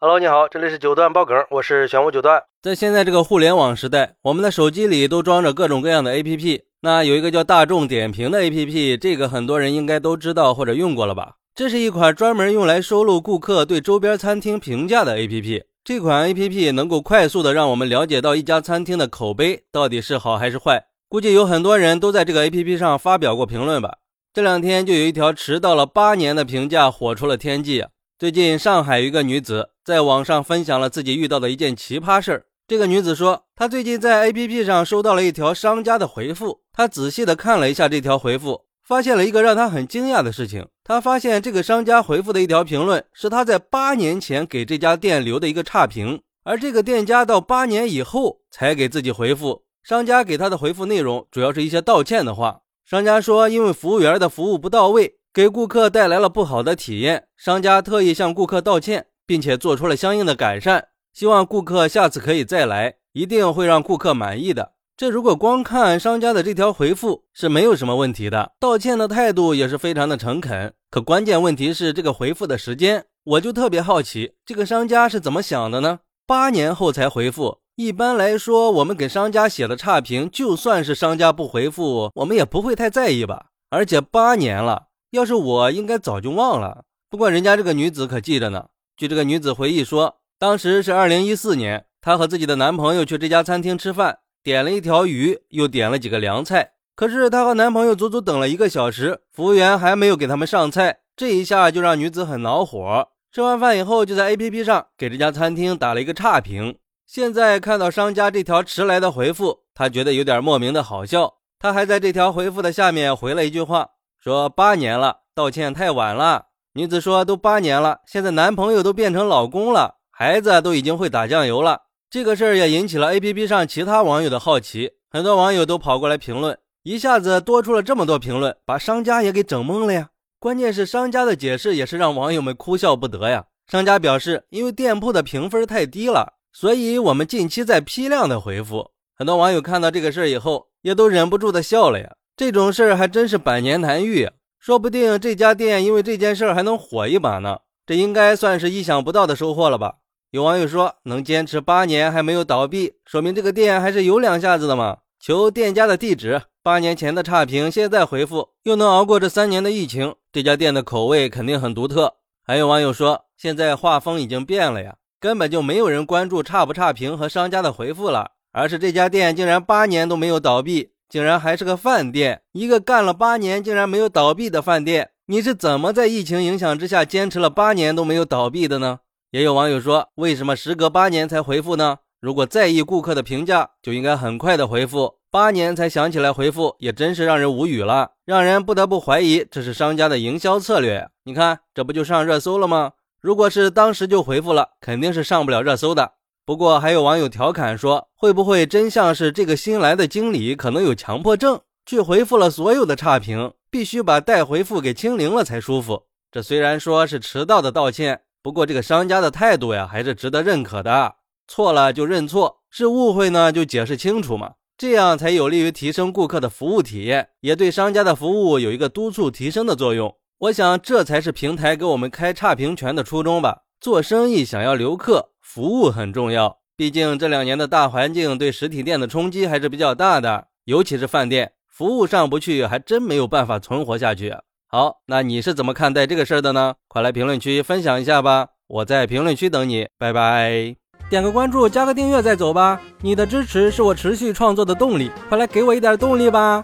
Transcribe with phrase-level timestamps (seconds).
[0.00, 2.40] Hello，你好，这里是九段爆梗，我是玄武九段。
[2.62, 6.60] 在现在这个互联网时代，我们的手机里都装着各种各样的 APP。
[6.82, 11.38] 那有一个叫大众点评的 APP，这个很多人应该都知道或者用过了吧？
[11.52, 15.64] 这是一款专门用来收录顾客对周边餐厅评价的 APP。
[15.82, 20.84] 这款 APP 能够快速的让我们了解到一家餐厅的口碑到底是好还是坏。
[21.08, 23.96] 估计有很多人都在这个 APP 上发表过评论吧？
[24.32, 27.84] 这两天就有一条迟到了八年的评价火出了天际。
[28.18, 32.46] 最近，上海一个女子在网上分享了自己遇到的一件奇葩事儿。
[32.66, 40.66] 这个女子说，她最近在 APP 上收到了一条商家的回复，她仔细的看了一下这条回复，发现了一个让她很惊讶的事情。
[40.82, 49.62] 她发现这个商家回复的一条评论是她在八年前给这家店留的一个差评，而这个店家到八年以后才给自己回复。
[49.84, 52.62] 商家给他的回复内容主要是一些道歉的话。
[52.84, 55.17] 商家说，因为服务员的服务不到位。
[55.38, 64.72] 给顾客带来了不好的体验，商家特意向顾客道歉，并且做出了相应的改善，希望顾客下次可以再来，一定会让顾客满意的。
[64.96, 70.74] 这如果光看商家的这条回复是没有什么问题的，道歉的态度也是非常的诚恳。
[70.90, 76.00] 可关键问题是这个回复的时间，我就特别好奇，这个商家是怎么想的呢？
[76.26, 83.50] 八年后才回复，一般来说，我们给商家写的差评，就算是商家不回复，我们也不会太在意吧？
[83.70, 84.87] 而且八年了。
[85.10, 86.84] 要是我，应该早就忘了。
[87.08, 88.66] 不过人家这个女子可记着呢。
[88.96, 96.72] 据这个女子回忆说，当时是二零一四年，她和自己的男朋友去这家餐厅吃饭，点了一条鱼，又点了几个凉菜。
[96.94, 103.08] 可是她和男朋友足足等了一个小时，服务员还没有给他们上菜，这一下就让女子很恼火。
[103.32, 106.76] 吃完饭以后，就在 APP 上给这家餐厅打了一个差评。
[107.06, 111.36] 现在看到商家这条迟来的回复，她觉得有点莫名的好笑。
[111.58, 113.90] 她还在这条回复的下面回了一句话。
[114.20, 116.46] 说八年了，道歉太晚了。
[116.74, 121.82] 女子说都八年了，现在男朋友都变成老公了，孩子都已经会打酱油了。
[122.10, 130.08] 这个事儿也引起了 APP 上其他网友的好奇，很多网友都跑过来评论，一下子多出了这么多评论，把商家也给整懵了呀。
[130.40, 133.44] 关键是商家的解释也是让网友们哭笑不得呀。
[133.68, 138.90] 商家表示，因为店铺的评分太低了，所以我们近期在批量的回复。
[139.14, 142.16] 很多网友看到这个事儿以后，也都忍不住的笑了呀。
[142.38, 147.58] 这种事儿还真是百年难遇，说不定这家店因为这件事儿还能火一把呢。
[147.84, 149.96] 这应该算是意想不到的收获了吧？
[150.30, 154.98] 有网友说，能坚持八年还没有倒闭，说明这个店还是有两下子的嘛。
[155.18, 162.14] 求店家的地址，八年前的差评现在回复，又能熬过这三年的疫情，这家店的口味肯定很独特。
[162.46, 170.92] 还有网友说，现在画风已经变了呀，根本就没有人关注差不差评和商家的回复了，而是这家店竟然八年都没有倒闭。
[171.08, 179.00] 竟然还是个饭店，一个干了八年竟然没有倒闭的饭店，你是怎么在疫情影响之下坚持了八年都没有倒闭的呢？
[179.30, 181.98] 也有网友说，为什么时隔八年才回复呢？
[182.20, 191.08] 如果在意顾客的评价，就应该很快的回复，八年才想起来回复，也真是让人无语了，让人不得不怀疑这是商家的营销策略。
[191.24, 192.92] 你看，这不就上热搜了吗？
[193.20, 196.12] 如果是当时就回复了，肯定是上不了热搜的。
[196.48, 206.04] 不过还有网友调侃说，会不会真相是这个新来的经理可能有强迫症，去回复了所有的差评，必须把待回复给清零了才舒服？
[206.32, 211.16] 这虽然说是迟到的道歉，不过这个商家的态度呀，还是值得认可的。
[211.46, 220.16] 错了就认错，是误会呢就解释清楚嘛，这样才有利于提升顾客的服务体验，也对商家的服务有一个督促提升的作用。
[220.38, 223.64] 我想这才是平台给我们开差评权的初衷吧。
[223.80, 225.28] 做生意想要留客。
[225.50, 234.36] 服务很重要，毕竟这两年的大环境对实体店的冲击还是比较大的，尤其是饭店，服务上不去，还真没有办法存活下去。
[234.68, 236.74] 好，那你是怎么看待这个事儿的呢？
[236.86, 240.76] 快来评论区分享一下吧，我在评论区等你，拜拜。
[241.08, 246.62] 点个关注，加个订阅再走吧，你的支持是我持续创作的动力，快来给我一点动力吧。